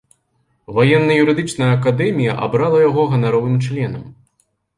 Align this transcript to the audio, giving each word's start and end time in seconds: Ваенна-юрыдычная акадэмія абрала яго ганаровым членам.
Ваенна-юрыдычная 0.77 1.67
акадэмія 1.77 2.33
абрала 2.47 2.79
яго 2.89 3.05
ганаровым 3.13 3.55
членам. 3.69 4.03